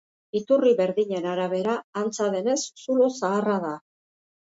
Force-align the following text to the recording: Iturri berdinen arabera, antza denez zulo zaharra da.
Iturri 0.37 0.69
berdinen 0.77 1.27
arabera, 1.33 1.75
antza 2.03 2.29
denez 2.37 2.57
zulo 2.87 3.11
zaharra 3.21 3.59
da. 3.67 3.75